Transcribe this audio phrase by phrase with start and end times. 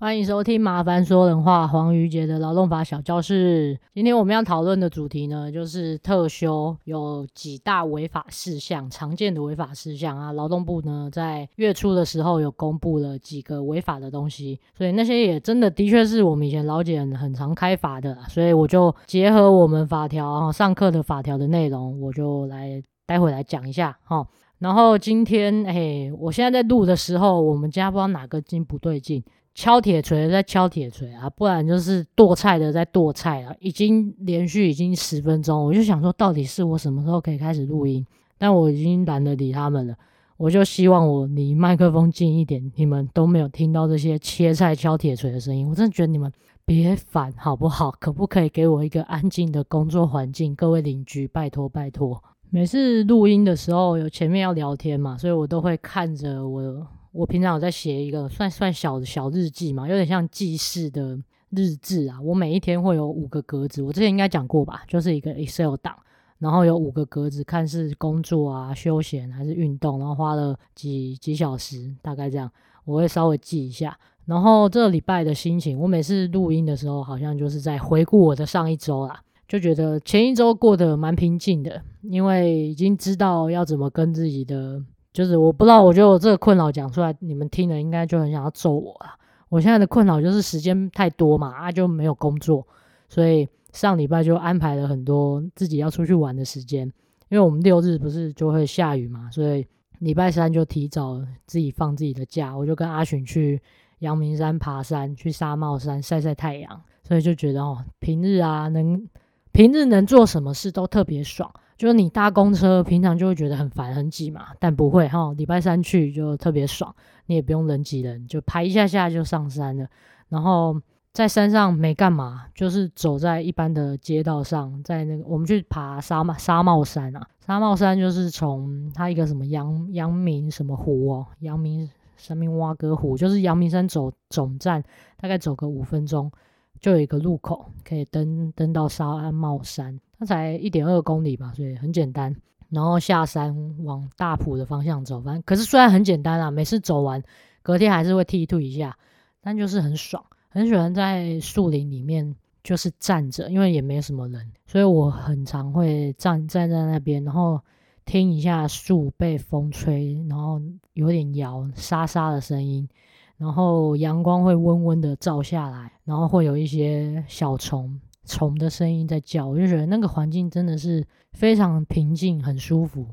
[0.00, 3.78] 欢迎收听《麻烦说人话》黄瑜杰的劳动法小教室。
[3.92, 10.32] 今天我们要讨论的主题呢，就是特休有几大违法事项，常见的违法事项啊。
[10.32, 24.26] 劳动部呢在月初的时候有公布了几个违法的东西，所以那些也真的的确是我们以前劳检很常开罚的，所以我就结合我们法条啊上课的法条的内容，我就来待会来讲一下哈。
[24.60, 29.22] 然后今天哎，我现在在录的时候，我们家不知道哪个筋不对劲。
[29.60, 38.02] 敲铁锤的在敲铁锤啊，不然就是剁菜的在剁菜啊，已经连续已经十分钟，我就想说，到底是我什么时候可以开始录音？
[38.38, 39.94] 但我已经懒得理他们了，
[40.38, 45.68] 我就希望我离麦克风近一点，你们都没有听到这些切菜敲铁锤的声音。
[45.68, 46.32] 我真的觉得你们
[46.64, 47.94] 别烦好不好？
[48.00, 50.54] 可不可以给我一个安静的工作环境？
[50.54, 52.18] 各位邻居，拜托拜托。
[52.48, 56.86] 每次录音的时候，有前面要聊天嘛，所以我都会看着我。
[57.12, 61.18] 我平常有在写一个算算小小日记嘛，有点像记事的
[61.50, 62.20] 日志啊。
[62.20, 65.96] 我每一天会有五个格子，我之前应该讲过吧，就是一个 Excel 档，
[66.38, 72.48] 然后有五个格子，看是工作啊、休闲还是运动，然后花了几几小时，大概这样，
[72.84, 73.98] 我会稍微记一下。
[74.26, 84.80] 然后这个礼拜的心情，我每次录音的时候，好像就是在回顾我的上一周啦，就觉得前一周过得蛮平静的，因为已经知道要怎么跟自己的。
[85.12, 89.16] 就是我不知道，我觉得我这个困扰讲出来，你们听了应该就很想要揍我啊！
[89.48, 92.64] 我现在的困扰就是时间太多嘛，啊就没有工作，
[93.08, 96.86] 所以上礼拜就安排了很多自己要出去玩的时间。
[97.28, 99.66] 因为我们六日不是就会下雨嘛，所以
[99.98, 103.60] 礼拜三就提早自己放自己的假，我就跟阿寻去
[104.00, 109.08] 阳明山爬山，去纱帽山晒晒太阳，所以就觉得哦，平日啊能
[109.52, 111.52] 平日能做什么事都特别爽。
[111.80, 115.32] 就是你搭公车，平常就会觉得很烦很挤嘛，但不会哈。
[115.38, 119.88] 礼拜三去就特别爽，你也不用人挤人，就排一下下就上山了。
[120.28, 120.78] 然后
[121.14, 134.84] 在山上没干嘛，就是走在一般的街道上，在那个我们去爬沙帽沙帽山啊，沙帽山就是从它一个什么阳阳明什么湖哦，阳明什么蛙哥湖，就是阳明山走总站，
[135.18, 136.30] 大概走个五分钟
[136.78, 139.98] 就有一个路口可以登登到沙安帽山。
[140.20, 142.36] 它才一点二公里吧，所以很简单。
[142.68, 147.20] 然后下山往大埔的方向走，反正可是虽然很简单啊，每次走完
[147.62, 148.96] 隔天还是会剃度一下，
[149.40, 157.58] 但就是很爽，很喜欢在树林里面就是站着，因为也没什么人，所以我很常会站站在那边，然后
[158.04, 160.60] 听一下树被风吹，然后
[160.92, 162.88] 有点摇沙沙的声音，
[163.36, 168.00] 然后阳光会温温的照下来，然后会有一些小虫。
[168.26, 173.06] 虫的声音在叫，我就觉得那个环境真的是非常平静，很舒服。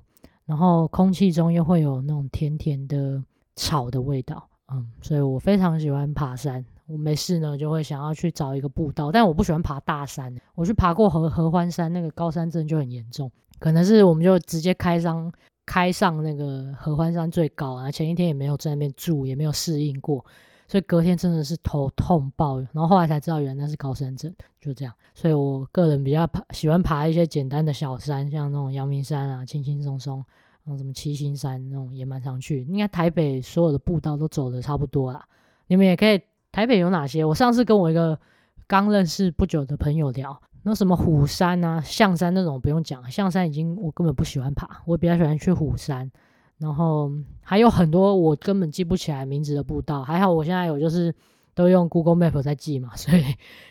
[0.45, 3.21] 然后空气中又会有那种甜甜的
[3.55, 6.63] 草的味道，嗯，所以我非常喜欢爬山。
[6.85, 10.33] 我没事呢，就会想要去找一个步道，但我不喜欢爬大山。
[10.55, 13.29] 我去爬过合合欢山，那个高山症就很严重，
[13.59, 15.29] 可能是我们就直接开上
[15.65, 20.25] 开上那个合欢山最高啊，前一天也没有在那边住，也没有适应过。
[20.67, 24.93] 所以隔天真的是头痛爆，然后后来才知道原来那是高山症，就这样。
[25.13, 30.17] 所以我个人比较爬，喜欢爬一些简单的小山，像那种阳明山啊，轻轻松松，
[30.65, 32.63] 然后什么七星山那种也蛮常去。
[32.65, 35.25] 应该台北所有的步道都走得差不多啦。
[35.67, 37.23] 你们也可以，台北有哪些？
[37.23, 38.19] 我上次跟我一个
[38.67, 46.11] 刚认识不久的朋友聊，那什么虎山啊、象山那种不用讲，象山已经我根本不喜欢爬，我比较喜欢去虎山。
[46.59, 51.13] 然后还有很多我根本记不起来名字的步道，还好我现在有就是
[51.53, 53.23] 都用 Google Map 在记嘛， 所以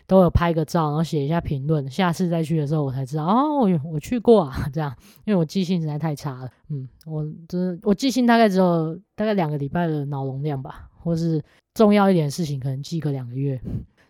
[0.07, 1.91] 都有拍个照，然后写一下评论。
[1.91, 4.95] 下次再去的时候，我才知道哦，我去过啊，这样，
[5.25, 6.49] 因为我记性实在太差了。
[6.69, 11.43] 嗯，我这我记性大概只有大概两个礼拜的脑容量吧，或是
[11.75, 13.61] 重要一点事情可能记个两个月。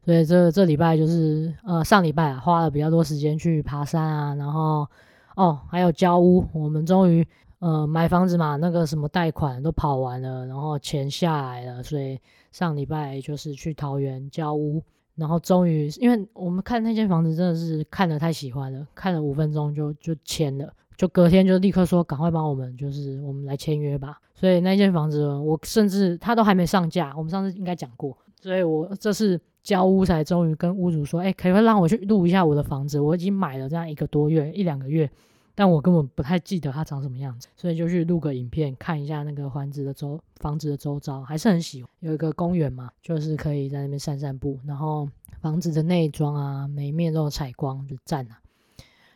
[0.04, 4.86] 所以这这礼拜就是呃上礼拜啊，花了比较多时间去爬山啊，然后
[5.34, 7.26] 哦还有交屋，我们终于。
[7.58, 12.20] 呃，买房子嘛，那个什么贷款都跑完了，然后钱下来了，所以
[12.52, 14.82] 上礼拜就是去桃园交屋，
[15.14, 24.20] 然后终于，因为我们看那间房子真的是看得太喜欢了，看了五分钟就就签了，就隔天就立刻说赶快帮我们，就是我们来签约吧。
[24.34, 35.10] 所以那间房子我甚至他都还没上架，我们上次应该讲过，所以我这次交屋才终于跟屋主说，哎，可以让我去录一下我的房子，我已经买了这样一个多月，一两个月。
[35.56, 41.90] 但我根本不太记得它长什么样子，所以就去录个影片看一下那个房子的周房子的周遭，还是很喜欢。
[42.00, 45.08] 有一个公园嘛，就是可以在那边散散步，然后
[45.40, 48.38] 房子的内装啊，每一面都有采光，就赞啊。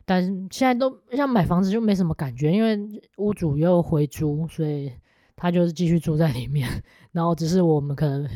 [0.07, 4.91] 但现在都像买房子就没什么感觉，因为屋主又回租，所以
[5.37, 6.69] 他就是继续住在里面，
[7.13, 8.29] 然后只是我们可能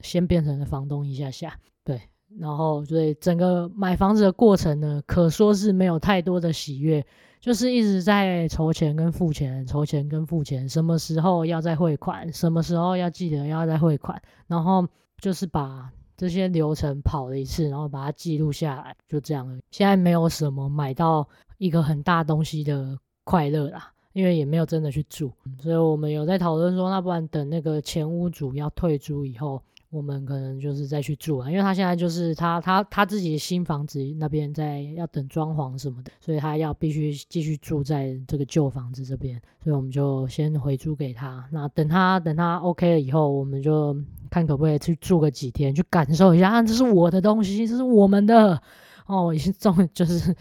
[0.00, 2.00] 先变成了房东一下下，对，
[2.38, 7.04] 然后所以整个买房子的过程呢，可说是没有太多的喜悦，
[7.42, 14.86] 就是一直在筹钱跟付钱，筹钱跟付钱，什么时候要再汇款，什么时候要记得要再汇款，然后
[15.20, 19.58] 就是把这些流程跑了一次，然后把它记录下来，就这样了。
[19.72, 21.28] 现在没有什么买到
[21.58, 23.88] 一个很大东西的快乐啦。
[24.12, 29.62] 因为也没有真的去住，所以我们有在讨论说，那不然等那个前屋主要退租以后，
[29.92, 31.50] 我们可能就是再去住啊。
[31.50, 41.46] 因为他现在就是他他他自己的新房子那边在要等装潢什么的，所以他要必须继续住在这个旧房子这边，所以我们就先回租给他。
[41.52, 43.94] 那等他等他 OK 了以后，我们就
[44.30, 48.60] 看可不可以去住个几天，去感受一下，啊，这是我的东西，这是我们的
[49.06, 50.34] 哦，已经终就是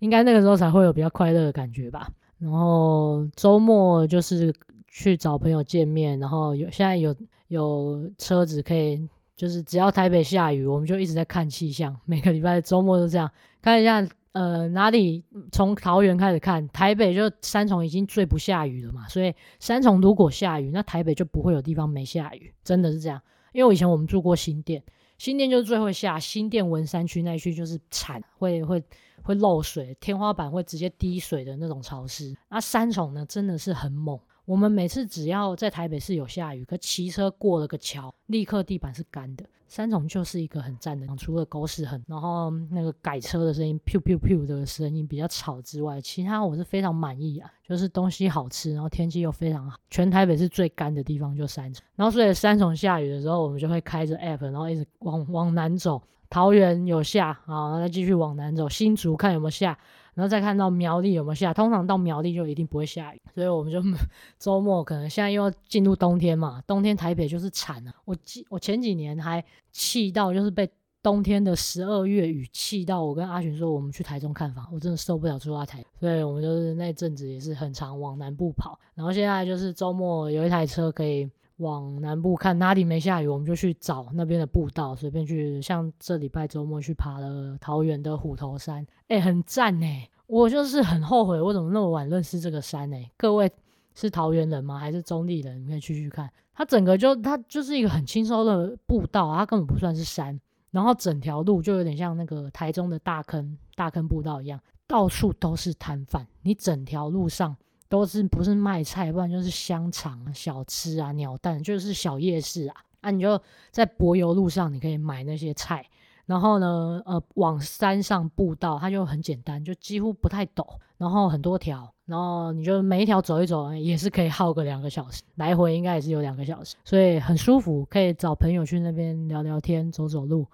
[0.00, 2.08] 应该那个时候才会有比较快乐的感觉吧。
[2.38, 4.54] 然后周末就是
[4.86, 7.14] 去找朋友见面，然后有现在有
[7.48, 13.30] 有车子可以，就是只要台北下雨，我们就一直在看气象，每个礼拜周末都这样
[13.60, 14.06] 看一下。
[14.32, 23.20] 呃，哪里从桃园开始看，台北就三重已经最不下雨了嘛，所以三重如果下雨，那台北就不会有地方没下雨，真的是这样。
[23.52, 24.80] 因为以前我们住过新店，
[25.16, 28.82] 新店就是最会下，新店文山区那一区就是惨，会会。
[29.20, 32.34] 会漏水，天花板会直接滴水的那种潮湿。
[32.48, 34.18] 那三重呢，真的是很猛。
[34.48, 39.44] 我们每次只要在台北市有下雨，可骑车过了个桥，立刻地板是干的。
[39.66, 47.50] 三重就是一个很赞的，除了狗屎很，然后那个改车的声音，噗噗噗的声音比较吵之外，其他我是非常满意啊。
[47.62, 49.78] 就是东西好吃，然后天气又非常好。
[49.90, 51.84] 全台北是最干的地方就三重。
[51.94, 56.02] 然后所以三重下雨的时候，我们就会开着 app，然后一直往往南走。
[56.30, 59.78] 桃园有下啊，然后再继续往南走，新竹看有没有下，
[60.18, 61.54] 然后再看到苗栗有没有下。
[61.54, 63.80] 通常到苗栗就一定不会下雨，所以我们就
[64.36, 67.92] 周末可能现在又要进入冬天嘛，冬天台北就是惨了。
[68.04, 70.68] 我记我前几年还气到，就是被
[71.00, 78.76] 冬天的十二月雨气到，我跟阿群说我们去台中看房，我真的受不了住在台，所以我们就是那阵子也是很常往南部跑。
[78.96, 81.30] 然后现在就是周末有一台车可以。
[81.58, 85.60] 往南部看哪里没下雨，我们就去找那边的步道，随便去。
[85.60, 90.08] 像这礼拜周末去爬了桃园的虎头山，哎、很赞哎！
[90.26, 93.10] 我就是很后悔，我怎么那么晚认识这个山哎？
[93.16, 93.50] 各位
[93.94, 94.78] 是桃园人吗？
[94.78, 95.64] 还是中坜人？
[95.64, 100.38] 你可以去去看，它整个就它就是一个很轻松的步道，它根本不算是山，
[100.70, 107.56] 然后整条路就有点像那个台中的大坑大坑步道一样，到处都是摊贩，你整条路上。
[107.88, 112.76] 都是不是卖菜，不然就是香肠、小吃啊、鸟蛋，就是小夜市啊。
[113.00, 113.40] 啊，你就
[113.70, 115.86] 在柏油路上，你可以买那些菜。
[116.26, 120.66] 然后呢，呃，往山上步道，它就很简单，就几乎不太陡，
[120.98, 130.46] 然后很多条，然后你就每一条走一走，也是可以耗个两个小时，来回应该也是有两个小时，所以很舒服，可以找朋友去那边聊聊天、走走路，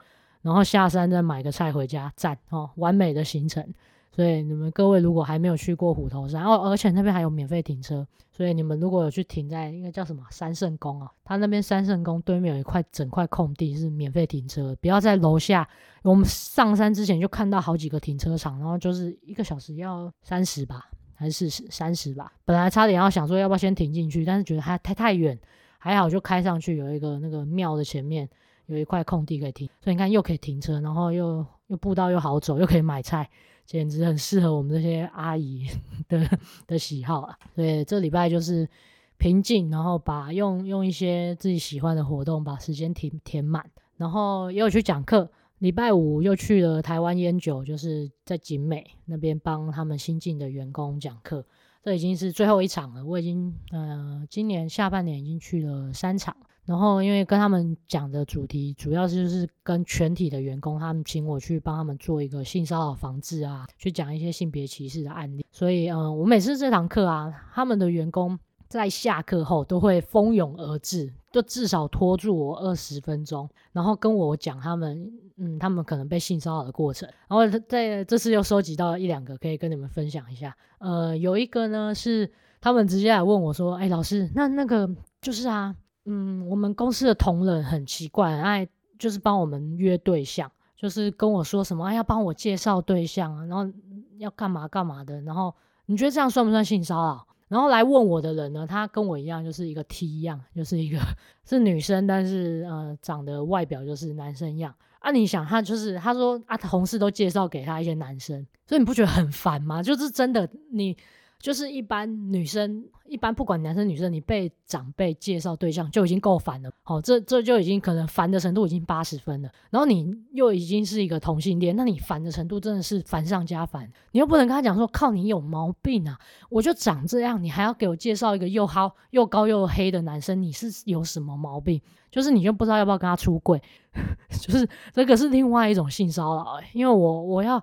[0.42, 3.66] 然后下山再买个菜回家，赞哦，完美的行程。
[4.14, 15.68] 所以你们各位如果还没有去过虎头山，哦，而且那边还有免费停车，所以你们如果有去停在应该叫什么三圣宫啊，他那边三圣宫对面有一块整块空地是免费停车，不要在楼下。
[16.02, 22.32] 我们上山之前就看到好几个停车场，然后就是一个小时要三十吧，还是四十三十吧。
[22.44, 25.36] 本来差点要想说要不要先停进去，但是觉得还太太远，
[25.78, 28.28] 还好就开上去有一个那个庙的前面
[28.66, 33.28] 有一块空地可以停，所以你看又可以停车，然后又又步道又好走，又可以买菜。
[33.66, 35.66] 简直很适合我们这些阿姨
[36.08, 37.38] 的的喜好啊！
[37.54, 38.68] 所以这礼拜就是
[39.16, 43.64] 平静，然后把用用一些自己喜欢的活动把时间填填满，
[43.96, 45.30] 然后又去讲课。
[45.58, 51.46] 礼拜五又去了台湾烟酒，就是在景美那边帮他们新进的员工讲课。
[51.82, 56.36] 这已经是最后一场了，我已经呃今年下半年已经去了三场。
[56.66, 65.44] 然后，因为跟他们讲的主题主要是就是跟全体的员工，他们请我去帮他们做一个性骚扰防治啊，去讲一些性别歧视的案例。
[65.50, 77.06] 所以，嗯，我每次这堂课啊，他们的员工在下课后都会蜂拥而至，就至少拖住我二十分钟，然后跟我讲他们，嗯，他们可能被性骚扰的过程。
[77.28, 80.56] 然后在这次又收集到一两个，可以跟你们分享一下。
[80.78, 84.88] 呃，有一个呢是他们直接来问我说：“哎，老师，那那个
[85.20, 85.76] 就是啊。”
[86.06, 88.68] 嗯，我们公司的同仁很奇怪，爱
[88.98, 93.72] 就是帮我们约对象，就是跟我说什么，哎，要帮我介绍对象，然后
[94.18, 95.20] 要干嘛干嘛的。
[95.22, 95.54] 然后
[95.86, 97.26] 你觉得这样算不算性骚扰？
[97.48, 100.98] 然后来问我的人呢，他跟我一样，就是一个 T 一样，就是一个
[101.44, 104.74] 是女生，但是呃，长得外表就是男生样。
[104.98, 109.82] 啊，你想他就是他说啊，同事都介绍给他一些男生，所以你不觉得很烦吗？
[109.82, 110.96] 就是真的你。
[111.44, 116.70] 就是一般女生，一般不管男生女生，你被长辈介绍对象就已经够烦了。
[116.82, 119.50] 好，这这就已经可能烦的程度已经八十分了。
[119.68, 123.86] 然后你又已经是一个同性恋，那你烦的程度真的是烦上加烦。
[124.12, 126.18] 你又不能跟他讲说，靠，你有毛病啊！
[126.48, 131.78] 我就长这样，你还要给我介绍一个又好又高又黑的男生，你是有什么毛病？
[132.10, 133.60] 就是你就不知道要不要跟他出柜，
[134.40, 136.58] 就是这个是另外一种性骚扰。
[136.72, 137.62] 因为我我要。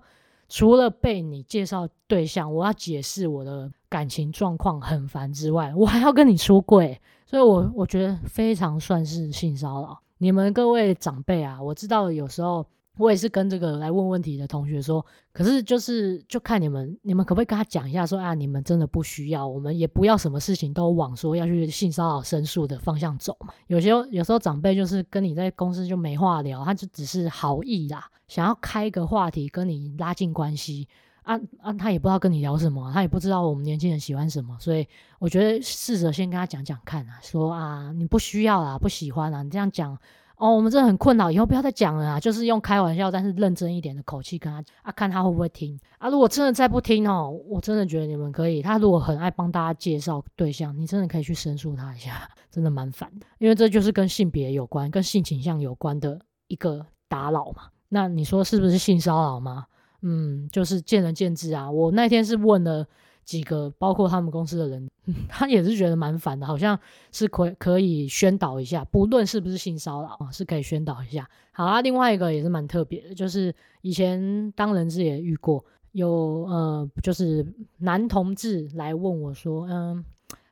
[0.51, 9.97] 除了被你介绍对象，我要解释我的感情状况很烦之外，我还要跟你出柜，所以我我觉得非常算是性骚扰。
[10.17, 12.65] 你们各位长辈啊，我知道有时候。
[12.97, 23.53] 我也是跟这个来问问题的同学说，可是就是就看你们，你们可不可以跟他讲一下说，啊，你们真的不需要，我们也不要什么事情都往说要去性骚扰申诉的方向走嘛。
[23.67, 30.87] 有些有时候长辈就是跟你在公司就没话聊，他就只是好意啦，想要开个话题跟你拉近关系
[31.23, 34.85] 啊啊，他也不知道跟你聊什么，他也不知道我们年轻人喜欢什么，所以
[35.17, 39.97] 我觉得试着先跟他讲讲看啊，说啊，你不需要啦，不喜欢啊，你这样讲。
[40.41, 42.19] 哦，我们真的很困扰，以后不要再讲了啊！
[42.19, 46.09] 就是用开玩笑，但是认真一点的口气跟他啊，看他会不会听啊。
[46.09, 48.59] 如果真的再不听哦，我真的觉得你们可以。
[48.59, 53.27] 他如果很爱帮大家介绍对象，你真的可以去申诉他一下， 真的蛮烦的。
[53.37, 57.65] 因为这就是跟性别有关、跟性倾向有关的一个打扰嘛。
[57.89, 59.67] 那你说是不是性骚扰吗？
[60.01, 61.69] 嗯，就是见仁见智啊。
[61.69, 62.87] 我那天是问了。
[63.23, 64.89] 几个包括他们公司的人，
[65.29, 66.77] 他也是觉得蛮烦的，好像
[67.11, 71.29] 是可可以宣导一下，不论是不是性骚扰啊，是可以宣导一下。
[71.51, 77.45] 好啊，另外一个也是蛮特别的，就是以前当人质也遇过，有呃，就是
[77.77, 80.03] 男同志来问我说，嗯，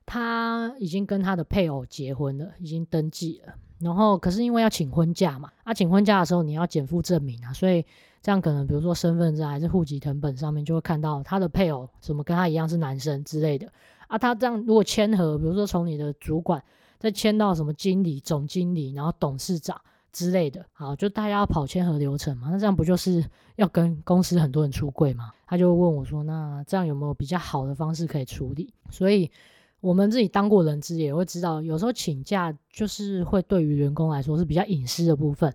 [0.05, 7.85] 他已经跟他的配偶结婚了，已经登记了，然后可是因为要请婚假嘛，啊，请婚假的时候你要减负证明啊，所以。
[8.21, 13.71] 这样可能，比如说身份证还是户籍成本上面，就会看到他的配偶什么跟他一样是男生之类的
[14.07, 14.17] 啊。
[14.17, 16.61] 他这样如果签合，比如说从你的主管
[16.97, 19.79] 再签到什么经理、总经理，然后董事长
[20.11, 22.49] 之类的，好，就大家要跑签合流程嘛。
[22.51, 23.23] 那这样不就是
[23.55, 25.31] 要跟公司很多人出柜吗？
[25.47, 29.31] 他就问我说：“那这样有没有比较好的方式可以处理？”所以
[29.79, 35.51] 我们自己当过人资也会知道，有时候请假就是会对于员工来说是比较隐私的部分。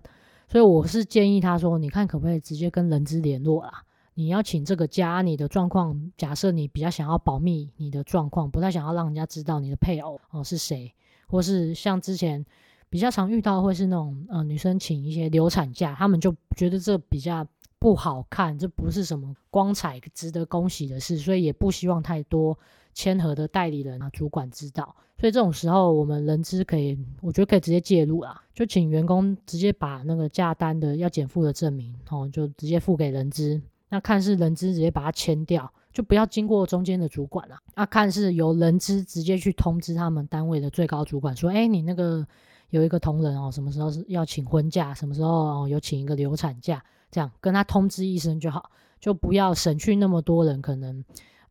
[0.55, 3.83] 所以我是建议他说，你看可不可以直接跟人资联络啦？
[4.13, 10.89] 你要请这个假，你的状况，假设你比较想要保密你的状况，不太想要让人家知道你的配偶哦是谁，
[11.27, 12.45] 或是像之前
[12.89, 17.45] 比较常遇到会是那种呃女生请一些流产假，他们就觉得这比较
[17.77, 22.57] 不好看，这不是什么光彩值得恭喜的事，所以也不希望太多。
[22.95, 42.25] 签合的代理人啊，主管知道，所以这种时候我们人资可以，我觉得可以直接介入啦，就请员工直接把那个假单的要减负的证明，哦，就直接付给人资，那看是人资直接把它签掉，就不要经过中间的主管了，那看是由人资直接去通知他们单位的最高主管说，哎，你那个
[42.69, 48.71] 有一个同仁哦，什么时候是要请婚假，什么时候哦有请一个流产假，这样跟他通知一声就好，
[49.01, 51.03] 就不要省去那么多人可能。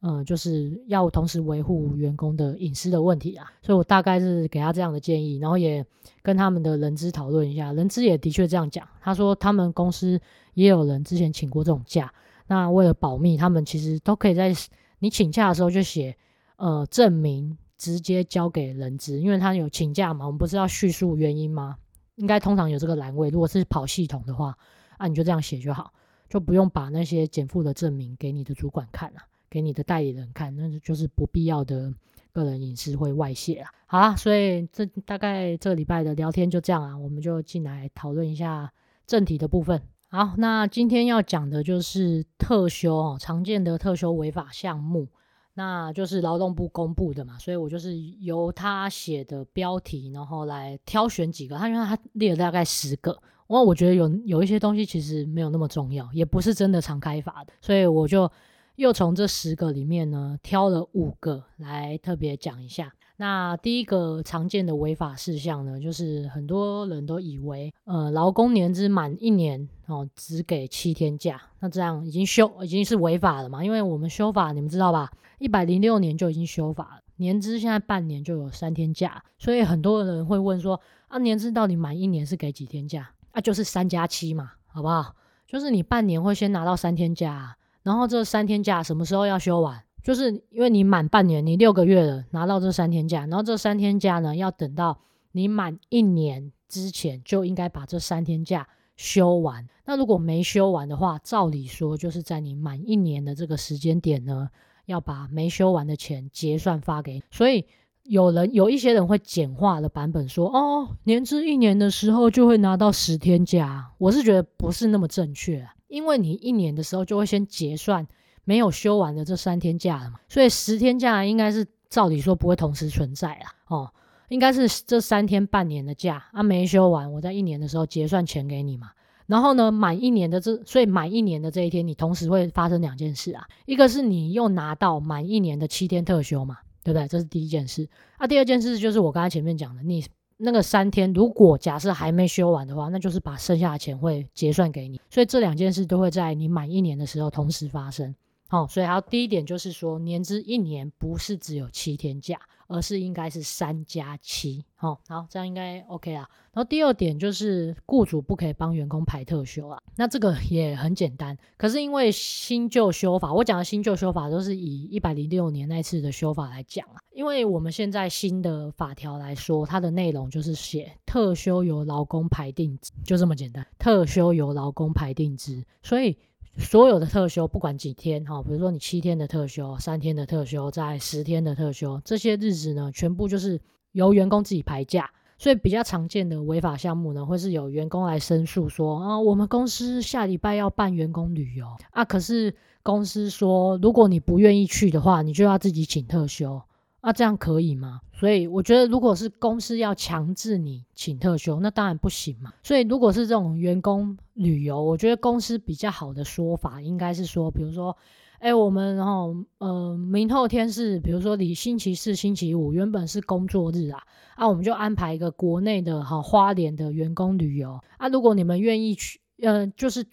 [0.07, 5.83] 嗯，就是要同时维护员工的隐私的问题啊，所以我大概是给他这样的建议，然后也
[6.21, 10.21] 跟他们的人资讨论一下，人资也的确这样讲，他说他们公司
[10.53, 12.13] 也有人之前请过这种假，
[12.49, 14.55] 那为了保密，他们其实都可以在
[14.99, 16.15] 你请假的时候就写
[16.57, 21.79] 呃证明，直接交给人资，因为他有请假嘛，我们不是要叙述原因吗？
[22.17, 24.55] 应该通常有这个栏位，如果是跑系统的话，
[24.99, 25.95] 啊你就这样写就好，
[26.29, 29.21] 就不用把那些减负的证明给你的主管看了。
[29.55, 31.95] 给你的代理人看，那就是不必要的
[32.33, 33.71] 个人隐私会外泄啊。
[33.87, 38.73] 好啦，所以这大概这个礼拜的聊天就这样啊，我们就进来讨论一下
[39.07, 39.81] 正题的部分。
[40.09, 45.07] 好，那今天要讲的就是特休哦，常见的特休违法项目，
[45.55, 58.29] 那就是劳动部公布的嘛，所以我就是由他写的标题，然后来挑选几个，他因为他列了大概十个，我我觉得有有一些东西其实没有那么重要，也不是真的常开发的，所以我就。
[58.77, 62.93] 又从这十个里面呢，挑了五个来特别讲一下。
[63.17, 73.65] 那第一个常见的违法事项呢，就是很多人都以为，呃，劳工年资满一年哦，只给七天假，那这样已经修已经是违法了嘛？
[73.65, 75.13] 因为我们修法，你们知道吧？
[75.39, 83.09] 一百零六年就已经修法了，年资现在半年就有三天假，所以很多人会问说，啊，年资到底满一年是给几天假？
[83.31, 85.15] 啊，就是三加七嘛，好不好？
[85.47, 87.57] 就是你半年会先拿到三天假。
[87.85, 89.81] 然后这三天假什么时候要休完？
[90.03, 94.99] 就是因为你满半年，你六个月了，拿到这三天假，然后这三天假呢，要等到
[95.33, 99.67] 你满一年之前就应该把这三天假休完。
[99.87, 104.49] 那如果没休完的话，照理说就是在你满一年的这个时间点呢，
[104.87, 107.23] 要把没休完的钱结算发给你。
[107.31, 107.67] 所以
[108.03, 113.91] 有人有一些人会简化的版本说，哦，年资一年的时候就会拿到十天假。
[113.99, 118.07] 我是觉得不是那么正确，因为你一年的时候就会先结算
[118.45, 123.91] 没有休完的这三天假了嘛，所以十天假应该是照理说不会同时存在啊，哦。
[124.31, 128.91] 应该是这三天半年的假啊，没休完，我在一年的时候结算钱给你嘛。
[129.27, 133.47] 然后呢，满一年的这，所以满一年的这一天，你同时会发生两件事啊。
[133.67, 137.07] 一个是你又拿到满一年的七天特休嘛，对不对？
[137.07, 137.89] 这是第一件事。
[138.17, 140.05] 啊，第二件事就是我刚才前面讲的，你
[140.37, 145.01] 那个三天，如果假设还没修完的话，那就是把剩下的钱会结算给你。
[145.09, 148.15] 所以这两件事都会在你满一年的时候同时发生。
[148.51, 152.41] 哦，所以还有第一点就是说，年资一年不是只有七天假。
[152.67, 156.27] 而是应该是三加七，好，好，这样应该 OK 啊。
[156.51, 161.37] 然后第二点就是雇主不可以帮员工排特休啊，那这个也很简单。
[161.59, 166.97] 可是因为新旧修法，我讲的新旧修法都是以一百零六年那次的修法来讲啊。
[167.13, 173.65] 因为我们现在新的法条来说，它的内容就是写特休由劳工排定，就这么简单。
[173.79, 176.17] 特休由劳工排定之，所以。
[176.57, 183.61] 所有的特休，不管几天哈，比如说你七天的特休、三天的特休、在十天的特休，这些日子呢，全部就是
[183.93, 185.11] 由员工自己排假。
[185.37, 196.63] 所以比较常见的违法项目呢，会是有员工来申诉说啊，我们公司下礼拜要办员工旅游啊，可是公司说，如果你不愿意去的话，你就要自己请特休。
[197.05, 198.01] 那、啊、这样可以吗？
[198.15, 202.55] 所以我觉得，如果是公司要强制你请特休，那当然不行嘛。
[202.63, 207.95] 所以如果是这种员工旅游，我觉得公司比较好的说法应该是说，比如说，
[208.39, 214.03] 哎，我们然后呃，明后天是比如说你星期四、星期五原本是工作日啊，
[214.37, 220.07] 啊，我们就安排一个国内的哈花莲的员工旅游啊，如果你们愿意去，呃，就是。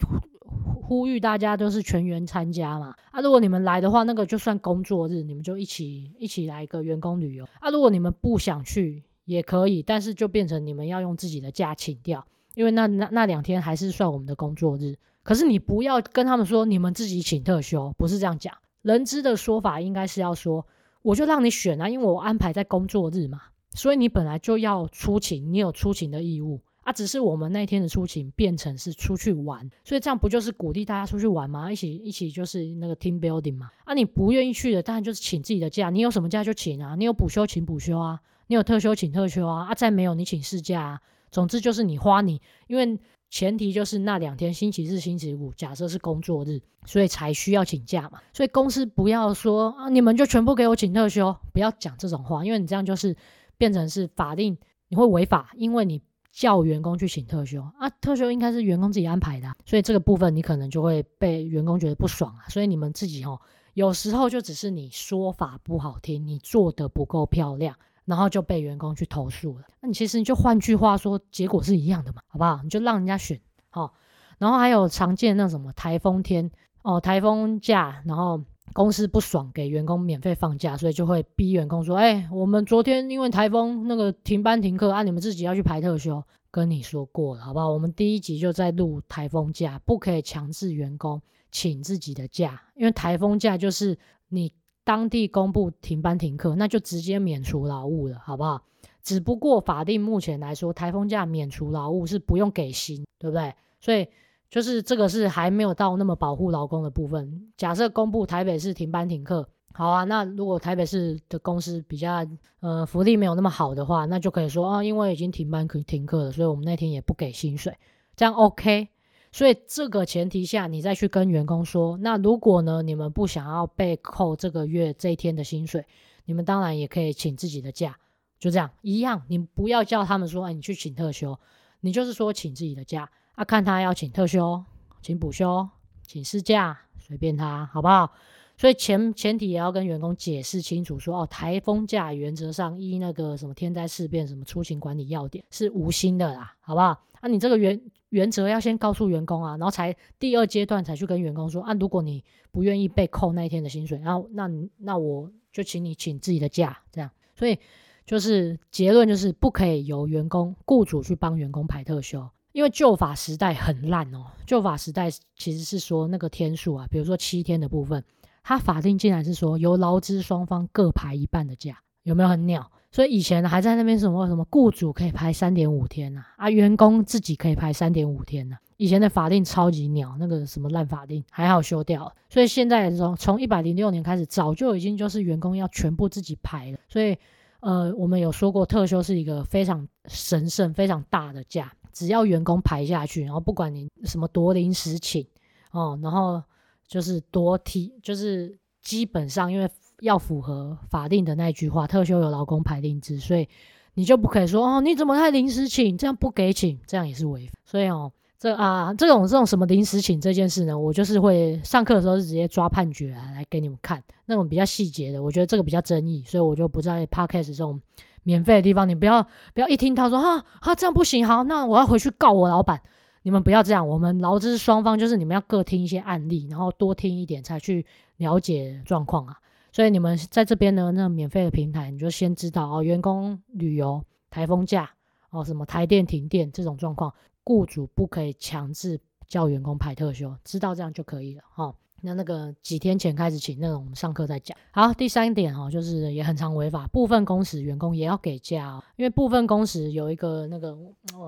[0.82, 3.20] 呼吁大家都是全员参加嘛啊！
[3.20, 7.70] 如果你们来的话，那个就算工作日，你们就一起一起来一个员工旅游啊！
[7.70, 14.96] 如果你们不想去也可以，但是就变成你们要用自己的假请掉，因为那那那两天还是算我们的工作日。
[15.22, 18.52] 可是你不要跟他们说你们自己请特休，不是这样讲。
[18.82, 20.66] 人资的说法应该是要说，
[21.00, 26.60] 我就让你选啊，因为我安排在工作日嘛，所以你本来就要出勤，你有出勤的义务。
[26.82, 31.70] 啊，只是我们那天的出勤变成是出去玩，所以这样不就是鼓励大家出去玩吗？
[31.70, 33.70] 一起一起就是那个 team building 嘛。
[33.84, 35.90] 啊，你不愿意去的，当然就是请自己的假。
[35.90, 38.18] 你有什么假就请啊，你有补休请补休啊，
[38.48, 39.66] 你有特休请特休啊。
[39.66, 41.00] 啊，再没有你请事假啊。
[41.30, 42.98] 总之就是你花你，因为
[43.30, 48.20] 前提就是那两天星期日、星期五，假设是工作日，所以才需要请假嘛。
[48.32, 53.16] 所以公司不要说啊，你们就全部给我请特休，不要讲这种话，因为你这样就是
[53.56, 56.02] 变成是法定，你会违法，因为你。
[56.32, 62.48] 叫员工去请特休啊，特休应该是员工自己安排的，所以这个部分你可能就会被员工觉得不爽啊。
[62.48, 63.38] 所以你们自己哦，
[63.74, 69.66] 有时候就只是你说法不好听，你做得不够漂亮，然后就被员工去投诉了。
[69.80, 72.60] 那你其实你就换句话说，结果是一样的嘛，好不好？
[72.62, 73.92] 你就让人家选好，
[74.38, 76.50] 然后还有常见那什么台风天
[76.82, 78.42] 哦，台风假，然后。
[78.72, 87.70] 公司不爽，给员工免费放假，所以就会逼员工说：“哎，我们昨天因为台风那个停班停课啊，你们自己要去排特休。”跟你说过了，好不好？
[87.70, 91.18] 我们第一集就在录台风假，不可以强制员工
[91.50, 93.98] 请自己的假，因为台风假就是
[94.28, 94.52] 你
[94.84, 98.62] 当地公布停班停课，那就直接免除劳务了，好不好？
[99.02, 103.54] 只不过法定目前来说，台风假免除劳务是不用给薪，对不对？
[103.80, 104.06] 所以。
[104.52, 107.50] 就是这个是还没有到那么保护劳工的部分。
[107.56, 112.22] 假设公布台北市停班停课，好啊，那如果台北市的公司比较
[112.60, 117.74] 呃福利没有那么好的话，那就可以说啊，因为已经停班停课了，所以我们那天也不给薪水，
[118.14, 118.88] 这样 OK。
[119.32, 125.86] 所以这个前提下，你再去跟员工说，那如果呢你们不想要被扣这个月这一天的薪水，
[126.26, 127.96] 你们当然也可以请自己的假，
[128.38, 131.38] 就这样一样，你不要叫他们说，哎，你去请特休，
[131.80, 133.10] 你就是说请自己的假。
[133.34, 134.62] 啊，看他要请特休、
[135.00, 135.68] 请补休、
[136.06, 138.12] 请事假，随便他，好不好？
[138.56, 147.02] 所以前前提也要跟员工解释清楚说，哦，台风假原则上依那个什么天灾事变、什么出勤管理要点是无薪的啦，好不好？
[147.20, 157.10] 啊，你这个原原则要先告诉员工啊，然后才第二阶段才去跟员工说啊，如果你不愿意被扣那一天的薪水，然后那那我就请你请自己的假，这样。
[157.34, 157.58] 所以
[158.04, 162.28] 就是结论就是不可以由员工雇主去帮员工排特休。
[162.52, 168.04] 因为旧法时代很烂哦，旧法时代其实是说那个天数啊，比如说七天的部分，
[168.42, 172.70] 它法定竟然是说由劳资双方各排一半的假，有没有很鸟？
[172.90, 186.78] 所以以前还在那边什么什么雇主可以排三点五天呐，啊，员工自己可以排三点五天呐，以前的法令超级鸟，那个什么烂法令还好修掉了，所以现在从从一百零六年开始，早就已经就是员工要全部自己排了。
[186.86, 187.16] 所以
[187.60, 195.26] 呃，我们有说过，特休是一个非常神圣、非常大的假，只要员工排下去，然后不管你什么多临时请
[195.70, 196.42] 哦，然后
[196.88, 203.48] 就是多提，就是基本上因为要符合法定的那句话，特休有劳工排定制，所以
[203.94, 207.52] 你就不可以说哦，你怎么太临时请，这样不给请，这样也是违法。
[207.64, 208.12] 所以哦。
[208.38, 217.80] 这啊，这种这种什么临时请这件事呢，我就是会上课的时候是直接抓判决来来给你们看，那种比较细节的，我觉得这个比较争议，所以我就不在 Podcast 这种
[218.22, 222.80] 免费的地方，你不要不要一听他说哈哈这样不行，好，那我要回去告我老板，
[223.22, 227.84] 你们不要这样，我们劳资双方就是你们要各听一些案例，然后多听一点才去
[228.16, 229.36] 了解状况啊，
[229.72, 234.90] 所以你们在这边呢，那免费的平台，你就先知道哦，员工旅游、台风假
[235.30, 237.12] 哦，什么台电停电这种状况。
[237.44, 241.74] 雇主不可以强制叫员工排特休，知道这样就可以了哈。
[242.04, 244.56] 那那个几天前开始请那种，上课再讲。
[244.72, 248.82] 好，第三点哈，就是也很常违法，部分工时员工也要给假哦。
[248.96, 250.76] 因为部分工时有一个那个，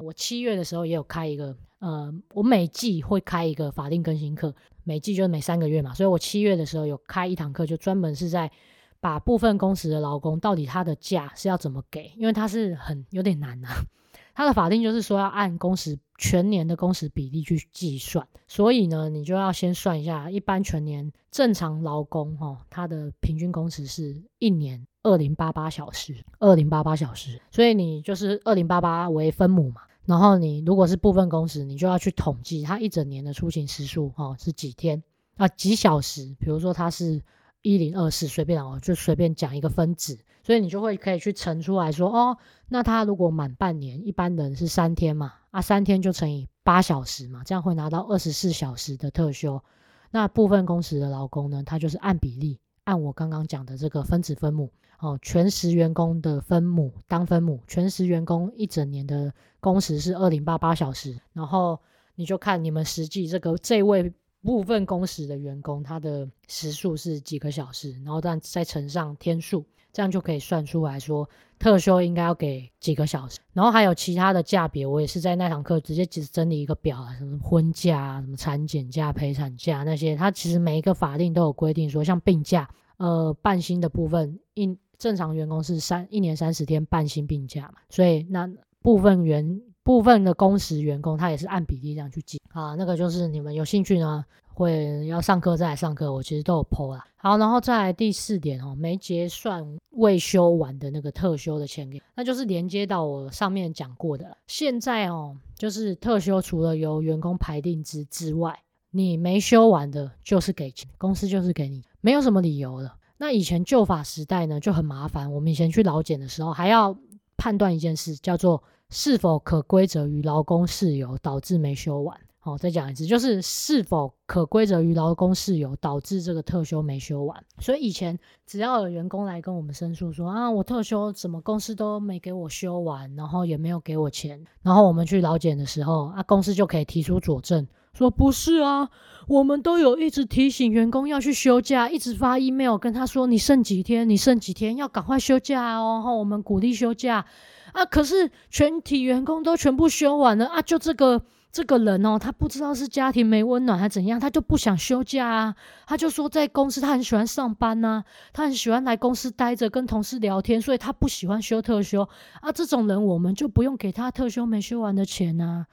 [0.02, 8.50] 我七月的时候也有开一个，呃，我每季会开一个法定更新课，每季就是每三个月嘛，所以我七月的时候有开一堂课，就专门是在
[8.98, 13.68] 把部分工时的劳工到底他的假是要怎么给，因为他是很有点难啊。
[14.34, 35.02] 他的法定就是说要按工时全年的工时比例去计算，所以呢，你就要先算一下，一般全年正常劳工哈，他的平均工时是一年二零八八小时，二零八八小时，所以你就是二零八八为分母嘛，然后你如果是部分工时，你就要去统计他一整年的出勤时数哈是几天。
[35.36, 37.20] 啊几小时，比如说他是
[37.60, 40.16] 一零二四，随便哦，就随便讲一个分子。
[40.44, 49.62] 所以你就会可以去乘出来说，哦，那他如果满半年，一般人是三天嘛，啊，三天就乘以八小时嘛，这样会拿到二十四小时的特休。
[50.10, 61.78] 那部分工时的劳工呢，他就是按比例，按我刚刚讲的这个分子分母，哦，全时员工的分母当分母，全时员工一整年的工时是二零八八小时，然后
[62.16, 64.12] 你就看你们实际这个这位
[64.42, 69.64] 部分工时的员工他的时数是几个小时，然后再再乘上天数。
[69.94, 71.26] 这样就可以算出来说，
[71.56, 88.50] 特休应该要给几个小时，然后还有其他的假别，我也是在那堂课直接只整理一个表啊，什么婚假啊，什么产检假、陪产假那些，它其实每一个法定都有规定说，像病假，呃，半薪的部分，一正常员工是三一年三十天半薪病假嘛，所以那
[88.82, 92.40] 部分员部分的工时员工，他也是按比例这样去计。
[92.52, 94.24] 啊，那个就是你们有兴趣呢。
[94.54, 97.04] 会要上课再来上课，我其实都有 po 啦。
[97.16, 104.36] 好，然后再来第四点哦，没结算未休完的那个特休的钱给，那就是连接到我上面讲过的。
[104.46, 108.58] 现在哦，就是特休除了由员工排定之之外，
[108.90, 112.94] 你没休完的，就是给钱，公司就是给你，没有什么理由了。
[113.16, 116.96] 那以前旧法时代呢就很麻烦，我们以前去劳检的时候还要
[117.36, 122.20] 判断一件事，叫做是否可归责于劳工事由导致没休完。
[122.44, 127.42] 好，再讲一次，就是是否可归责于劳工事由导致这个特休没休完。
[127.58, 138.90] 所以以前只要有员工来跟我们申诉说啊，我特休怎么公司都没给我休完，然后也没有给我钱，然后我们去劳检的时候啊，公司就可以提出佐证，说不是啊，
[139.26, 147.24] 我们都有一直提醒员工要去休假，一直发 email 跟他说，你剩几天，你剩几天要赶快休假哦，然后我们鼓励休假
[147.72, 151.22] 啊，可是全体员工都全部休完了啊，就这个。
[151.54, 155.54] 这个人哦，他不知道是家庭没温暖还怎样，他就不想休假啊。
[155.86, 162.08] 他就说在公司他很喜欢上班呐、啊，他很喜欢来公司待着跟同事聊天，所以他不喜欢休特休
[162.40, 162.50] 啊。
[162.50, 165.66] 这种人我们就不用给他特休没休完的钱呐。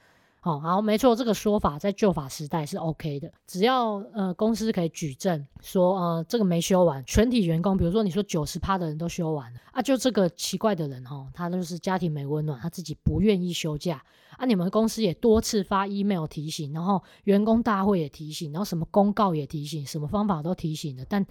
[0.44, 14.04] 好，好，没错，这个说法在旧法时代是 OK 的，只要呃公司可以举证说呃这个没休完，全体员工，比如说你说九十趴的人都休完了啊，就这个奇怪的人、哦，他就是家庭没温暖，他自己不愿意休假
[14.36, 21.24] 啊，你们公司也多次发 email 提醒，然后员工大会也提醒，然后什么公告也提醒，什么方法都提醒了，但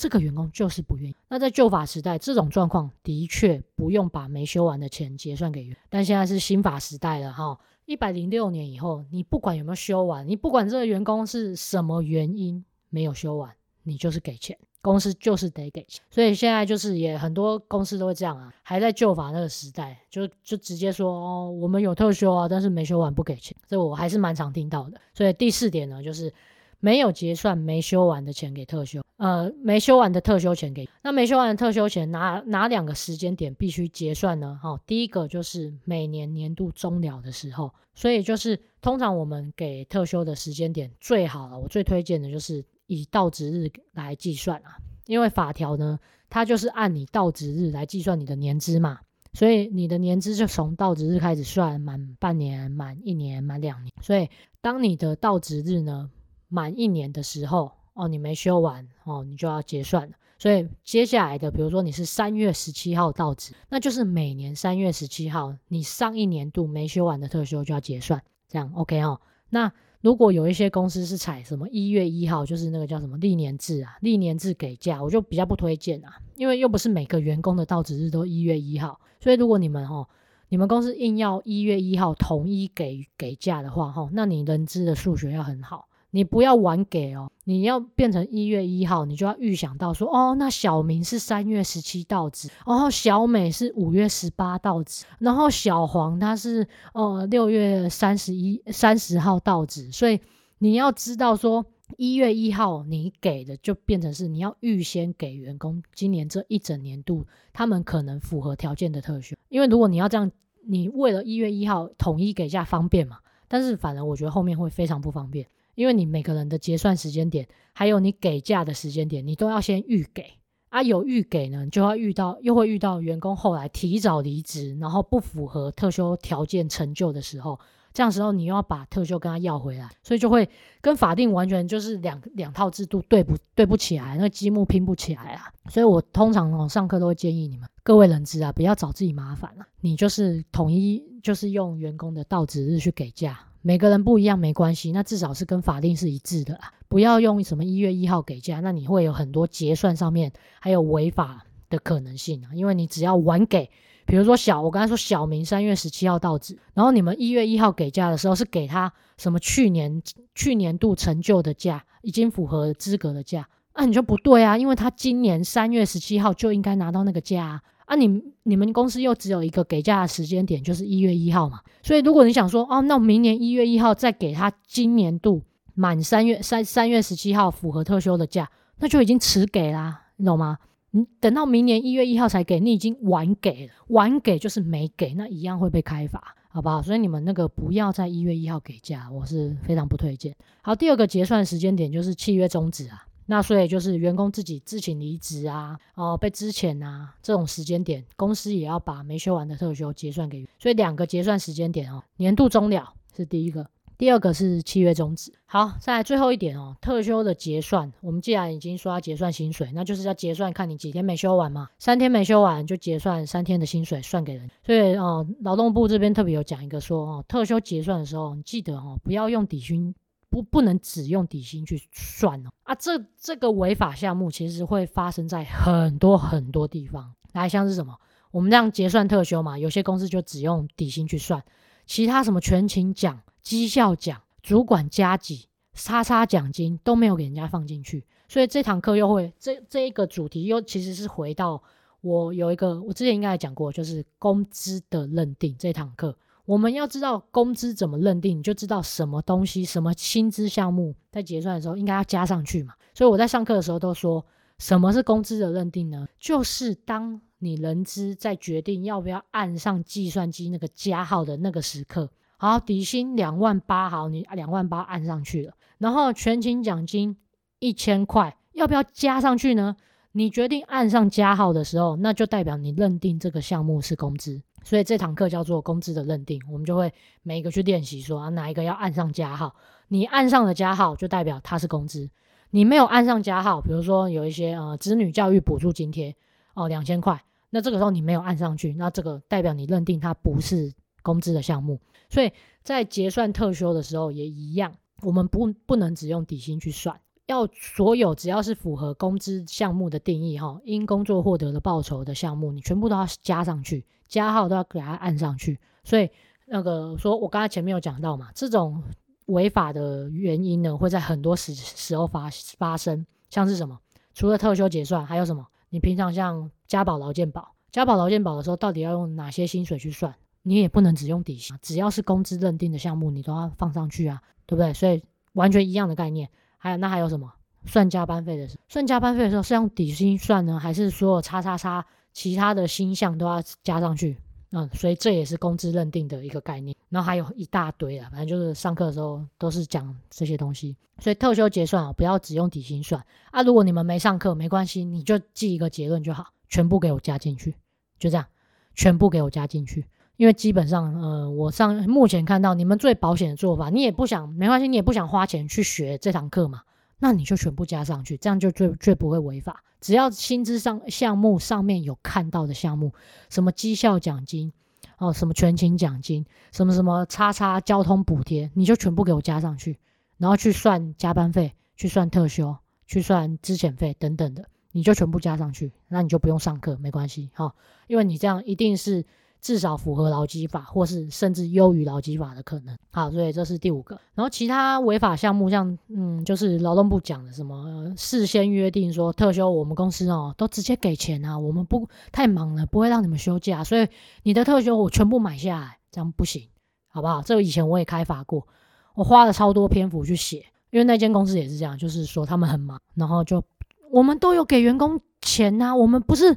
[0.00, 1.14] 这个员工就是不愿意。
[1.28, 7.58] 那在旧法时代，这种状况的确不用把没休完的钱结算给员，但现在是新法时代了哈。
[7.84, 16.02] 一百零六年以后，你不管有没有休完，你不管这个员工是什么原因没有休完，你就是给钱，公司就是得给钱。
[16.10, 24.98] 所以现在就是也很多公司都会这样啊，还在旧法那个时代，就就直接说哦，我们有特休啊，但是没休完不给钱，这我还是蛮常听到的。
[25.12, 26.32] 所以第四点呢，就是
[26.78, 29.02] 没有结算没休完的钱给特休。
[29.20, 30.88] 呃没休完的特休钱给。
[31.02, 34.58] 那没休完的特休钱哪哪两个时间点必须结算呢？
[34.62, 49.00] 哈、第一个就是每年年度终了的时候，所以就是通常我们给特休的时间点最好了，我最推荐的就是以到职日来计算啊，因为法条呢，它就是按你到职日来计算你的年资嘛。
[49.32, 53.92] 所以你的年资就从到职日开始算，满半年、满一年、满两年。
[54.02, 54.28] 所以
[54.62, 56.10] 当你的到职日呢
[56.48, 60.14] 满一年的时候，哦，你没休完哦，你就要结算了。
[60.38, 69.20] 所以接下来的，比如说你是三月十七号到职，那就是每年三月十七号，你上一年度没休完的特休就要结算，这样 OK 哦。
[69.50, 80.08] 那如果有一些公司是采什么一月一号，就是那个叫什么历年制啊，历年制给假，我就比较不推荐啊，因为又不是每个员工的到职日都一月一号，所以如果你们哦，
[80.48, 85.89] 你们公司硬要一月一号统一给给假的话齁，那你人资的数学要很好。
[86.12, 100.20] 你不要晚给哦，你要变成一月一号，你就要预想到说，哦，那小明是三月十七到职，然后小美是五月十八到职，然后小黄他是呃六月三十一三十号到职，所以
[100.58, 101.64] 你要知道说
[101.96, 110.30] 一月一号你给的就变成是你要预先给员工今年这一整年度他们可能符合条件的特休，因为如果你要这样，
[110.66, 115.46] 你为了一月一号统一给假方便嘛，但是反而我觉得后面会非常不方便。
[115.74, 120.26] 因为你每个人的结算时间点，还有你给假的时间点，你都要先预给
[120.68, 120.82] 啊。
[120.82, 127.58] 有预给呢，就要遇到又会遇到员工后来提早离职，然后不符合特休条件成就的时候，
[127.92, 130.48] 这样时候你又要把特休跟他要回来，所以就会
[130.80, 135.52] 跟法定完全就是两两套制度对不对不起来，那个积木拼不起来啊。
[135.68, 143.38] 所以我通常哦上课都会建议你们各位人资啊，不要找自己麻烦了，你就是统一就是用员工的到职日去给假。
[143.62, 146.72] 每个人不一样没关系，那至少是跟法定是一致的啦。
[146.88, 152.54] 不要用什么一月一号给假，那你会有很多结算上面还有违法的可能性啊。
[152.54, 153.68] 因为你只要晚给，
[154.06, 160.02] 比如说小，我刚才说小明三月十七号到职，然后你们一月一号给假的时候是给他什么去年
[160.34, 163.46] 去年度成就的假，已经符合资格的假，
[163.76, 167.62] 那你就不对啊，因为他今年三月十七号就应该拿到那个假。
[167.90, 171.58] 啊你，你你们公司又只有一个给假的时间点，就是一月一号嘛。
[171.82, 175.42] 所以如果你想说，哦，那明年一月一号再给他今年度
[175.74, 178.48] 满三月三三月十七号符合特休的假，
[178.78, 180.56] 那就已经迟给啦，你懂吗？
[180.92, 186.80] 你等到明年一月一号才给，你已经晚给了，晚给就是没给，那一样会被开罚，好不好？
[186.80, 190.32] 所以你们那个不要在一月一号给假，我是非常不推荐。
[190.62, 193.04] 好，第二个结算时间点就是契约终止啊。
[193.30, 200.44] 那所以就是员工自己自请离职啊，哦，被支遣啊，这种时间点，公司也要把没休完的特休结算给。
[200.58, 205.32] 所以两个结算时间点哦，年度终了是第一个，第二个是契约终止。
[205.46, 214.50] 好，再来最后一点哦，特休的结算，我们既然已经说要结算薪水，那就是要结算看你几天没休完嘛，三天没休完就结算三天的薪水算给人。
[214.66, 219.94] 所以哦，劳动部这边特别有讲一个说哦，特休结算的时候，你记得哦，不要用底薪。
[220.30, 222.74] 不，不能只用底薪去算哦啊！
[222.76, 227.12] 这这个违法项目其实会发生在很多很多地方。
[227.32, 227.98] 来，像是什么？
[228.30, 231.42] 我们这样结算特休嘛，有些公司就只用底薪去算，
[231.84, 238.04] 其他什么全勤奖、绩效奖、主管加给、叉叉奖金都没有给人家放进去。
[238.28, 241.60] 所以这堂课又会这这一个主题又其实是回到
[242.00, 246.16] 我有一个我之前应该也讲过，就是工资的认定这堂课。
[246.50, 252.74] 我们要知道工资怎么认定，你就知道什么东西、什么薪资项目在结算的时候应该要加上去嘛。
[252.92, 254.26] 所以我在上课的时候都说，
[254.58, 256.08] 什么是工资的认定呢？
[256.18, 267.16] 就是当你人资在决定要不要按上计算机那个加号的那个时刻，好，底薪两万八，好，你两万八按上去了，然后全勤奖金
[267.60, 269.76] 一千块，要不要加上去呢？
[270.10, 274.42] 你决定按上加号的时候，那就代表你认定这个项目是工资。
[274.62, 276.92] 所以这堂课叫做工资的认定，我们就会
[277.22, 279.54] 每一个去练习说啊，哪一个要按上加号，
[279.88, 282.08] 你按上了加号就代表它是工资，
[282.50, 286.14] 你没有按上加号，比如说有一些呃子女教育补助津贴
[286.54, 291.80] 哦两千块，那这个时候你没有按上去，那这个代表你认定它不是工资的项目。
[292.08, 297.00] 所以在结算特休的时候也一样，我们不不能只用底薪去算。
[297.26, 305.58] 要所有只要是符合工资项目的定义哈，因工作获得的报酬的项目，你全部都要加上去，加号都要给它按上去。
[305.82, 306.10] 所以
[306.44, 308.82] 那个说我刚才前面有讲到嘛，这种
[309.26, 313.78] 违法的原因呢，会在很多时时候发发生，像是什么？
[314.12, 315.46] 除了特休结算，还有什么？
[315.70, 320.14] 你平常像加保劳健保，加保劳健保的时候，到底要用哪些薪水去算？
[320.42, 324.74] 你也不能只用底薪，只要是工资认定的项目，你都要放上去啊，对不对？
[324.74, 325.02] 所以
[325.34, 326.28] 完全一样的概念。
[326.58, 327.32] 还有那还有什么？
[327.66, 334.16] 算加班费的时候，算加班费的时候是用底薪算呢，还是所有叉叉叉其他的星象都要加上去？
[334.52, 336.76] 嗯，所以这也是工资认定的一个概念。
[336.88, 340.76] 然后还有一大堆啊，反正就是上课的时候都是讲这些东西。
[340.98, 343.42] 所以特休结算啊，不要只用底薪算啊。
[343.42, 347.54] 如果你们没上课，没关系，你就记一个结论就好，全部给我加进去，
[347.98, 348.26] 就这样，
[348.74, 349.86] 全部给我加进去。
[350.16, 356.62] 因为基本上，呃，我上目前看到你们最保险的做法，你也不想，没关系，你也不想花钱去学这堂课嘛。
[357.00, 359.64] 那你就全部加上去，这样就最最不会违法。
[359.80, 362.94] 只要薪资上项目上面有看到的项目，
[363.28, 364.52] 什么绩效奖金
[364.98, 369.78] 哦，什么全勤奖金，什么什么叉叉交通补贴，你就全部给我加上去，
[370.18, 377.54] 然后去算加班费，去算特休，去算资遣费等等的，你就全部加上去，那你就不用上课，没关系哈，
[377.88, 379.04] 因为你这样一定是。
[379.40, 382.76] 至少符合劳基法，或是甚至优于劳基法的可能。
[382.90, 383.98] 好，所以这是第五个。
[384.14, 393.88] 然后其他违法项目，像嗯，就是劳动部讲的什么、事先约定说特休，我们公司哦都直接给钱啊，我们不太忙了，不会让你们休假，所以
[394.24, 396.46] 你的特休我全部买下来，这样不行，
[396.88, 397.22] 好不好？
[397.22, 398.46] 这个以前我也开罚过，
[398.94, 403.42] 我花了超多篇幅去写，因为那间公司也是这样，就是说他们很忙，然后就
[403.90, 406.36] 我们都有给员工钱呐、啊，我们不是。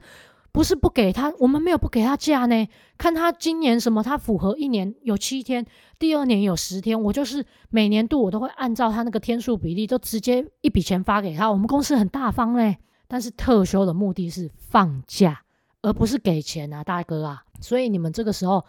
[0.54, 2.68] 不是不给他，我们没有不给他假呢。
[2.96, 5.66] 看他今年什么，他符合一年有七天，
[5.98, 11.52] 第二年有十天，我就是每年度我都会按照他那个天数比例，都直接一笔钱发给他。
[11.52, 15.42] 我们公司很大方嘞，但是特休的目的是放假，
[15.82, 17.44] 而不是给钱啊，大哥啊。
[17.60, 18.64] 所以你们这个时候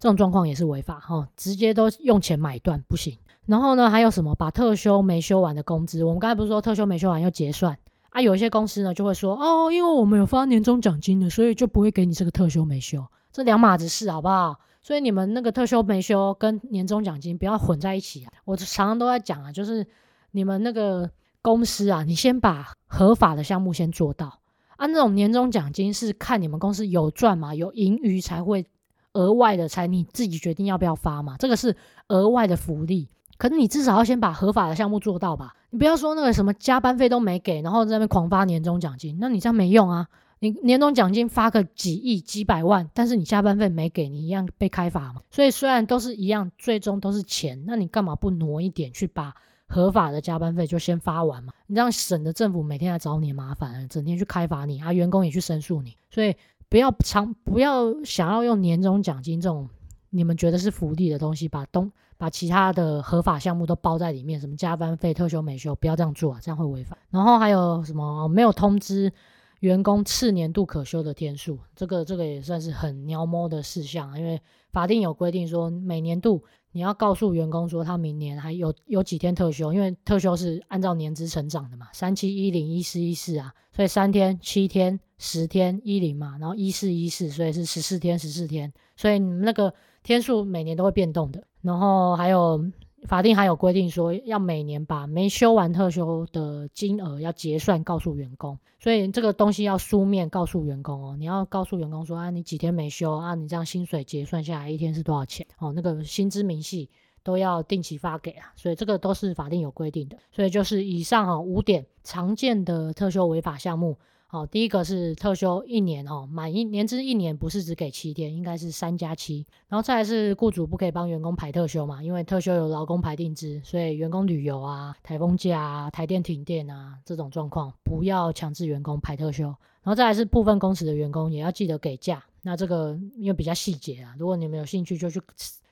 [0.00, 3.16] 这种状况也是违法哈，直接都用钱买断不行。
[3.46, 7.78] 然后呢，还有什么把特休没休完的工资，我们刚才不是说特休没休完要结算？
[8.10, 14.56] 啊，有一些公司呢就会说，哦，因为我们有发年终奖金的，所以就不会给你这个特休没休，这两码子事，好不好？
[14.80, 18.32] 所以你们那个特休没休跟年终奖金不要混在一起啊！
[18.46, 19.86] 我常常都在讲啊，就是
[20.30, 21.10] 你们那个
[21.42, 24.40] 公司啊，你先把合法的项目先做到
[24.76, 24.86] 啊。
[24.86, 28.64] 那种年终奖金是看你们公司有赚嘛，有盈余才会
[29.12, 31.76] 额外的才你自己决定要不要发嘛，这个是
[32.08, 33.08] 额外的福利。
[33.38, 35.54] 可是你至少要先把合法的项目做到吧？
[35.70, 40.08] 你不要说那个什么加班费都没给，然后在那边狂发年终奖金，那你这样没用啊！
[40.40, 45.22] 你年终奖金发个几亿、几百万，但是你加班费没给，你一样被开罚嘛。
[45.30, 49.34] 所以虽然都是一样，最终都是钱，那你干嘛不挪一点去把
[49.66, 51.52] 合法的加班费就先发完嘛？
[51.66, 55.96] 你这样省得政府每天来找你麻烦，整天去开罚你啊，员工也去申诉你。
[56.10, 56.34] 所以
[56.68, 59.68] 不要常，不要想要用年终奖金这种
[60.10, 61.90] 你们觉得是福利的东西，把东。
[62.20, 66.98] 把其他的合法项目都包在里面，什么加班费、特休、美休，不要这样做啊，这样会违法。
[67.10, 69.12] 然后还有什么没有通知
[69.60, 74.42] 员工次年度可休的天数，这个这个也算是很鸟毛的事项，因为
[74.72, 76.42] 法定有规定说，每年度
[76.72, 89.72] 你要告诉员工说他明年还有有几天特休，因为特休是按照年资成长的嘛，三七一零一四一四啊，所以三天、七天、十天一零嘛，然后一四一四，所以是十四天十四天，所以你们那个
[90.08, 91.44] 天数每年都会变动的。
[91.60, 92.64] 然后还有
[93.06, 101.14] 法定还有规定说，要每年把没休完特休的金额要结算告诉员工，所以这个东西要书面告诉员工哦。
[101.18, 103.34] 你要告诉员工说啊，你几天没休啊？
[103.34, 105.46] 你这样薪水结算下来一天是多少钱？
[105.58, 106.88] 哦，那个薪资明细
[107.22, 108.50] 都要定期发给啊。
[108.56, 110.16] 所以这个都是法定有规定的。
[110.32, 113.98] 所以就是以上哈五点常见的特休违法项目。
[114.30, 119.46] 好，第一个是特休一年哦，满一年资一年不是只给七天，应该是三加七。
[119.68, 129.44] 然后再来是雇主不可以帮员工排特休嘛，因为特休有劳工排定制，所以员工旅游啊、台风假啊、台电停电啊这种状况，不要强制员工排特休。
[129.46, 132.22] 然后再来是部分工时的员工也要记得给假。
[132.42, 135.18] 那这个因为比较细节啊，如果你们有兴趣就去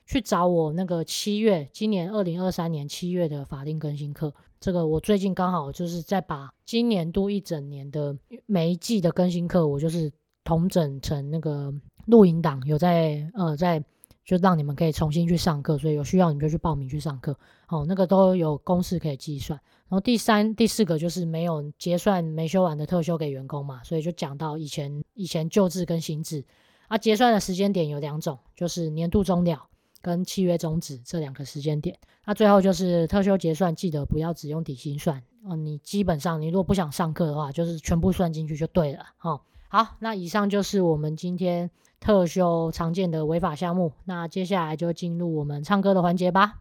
[0.07, 4.33] 去找我那个七月，今年二零二三年七月的法定更新课。
[4.61, 8.17] 这个我最近刚好就是在把今年度一整年的
[8.47, 10.11] 每一季的更新课，我就是
[10.45, 11.73] 统整成那个
[12.07, 13.83] 录音档，有在呃在
[14.25, 17.37] 就让你们可以重新去上课，所以有需要你们就去报名去上课。
[17.67, 19.61] 好，那个都有公式可以计算。
[19.89, 26.45] 然后第三、第四个就是没有结算没修完的特休给员工嘛，所以就讲到以前以前旧制跟新制
[26.89, 29.69] 啊，结算的时间点有两种，就是年度终了。
[30.07, 35.57] 跟契约终止这两个时间点，那最后就是特休结算，记得不要只用底薪算哦。
[35.57, 39.05] 你基本上你如果不想上课的话，就是全部算进去就对了。
[39.21, 43.95] 哦，好，那以上就是我们今天特休常见的违法项目。
[44.05, 46.61] 那接下来就进入我们唱歌的环节吧。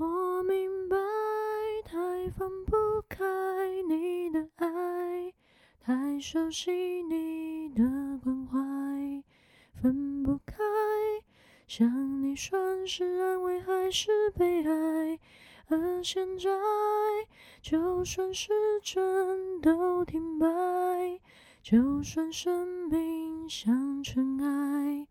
[0.00, 0.96] 我明白，
[1.84, 2.72] 太放不
[3.06, 3.22] 开
[3.86, 5.34] 你的爱，
[5.78, 6.72] 太熟悉
[7.02, 7.82] 你的
[8.24, 9.22] 关怀，
[9.74, 10.56] 分不开。
[11.66, 15.20] 想你算是安慰还是悲哀？
[15.68, 16.48] 而现在，
[17.60, 21.20] 就算时针都停摆，
[21.62, 25.06] 就算生命像尘埃，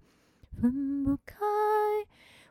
[0.59, 1.37] 分不开，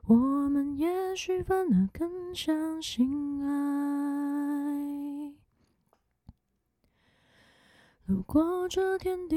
[0.09, 5.35] 我们也许反而更相信爱。
[8.07, 9.37] 路过这天地，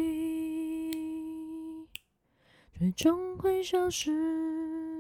[2.71, 4.97] 最终会消失。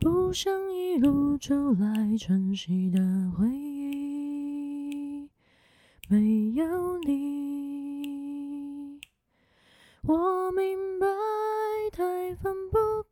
[0.00, 2.98] 不想一路走来珍惜的
[3.38, 5.28] 回忆，
[6.08, 8.98] 没有你，
[10.02, 11.06] 我明白，
[11.92, 12.99] 太放不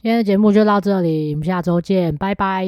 [0.00, 2.64] 今天的节目就到这里，我们下周见，拜拜。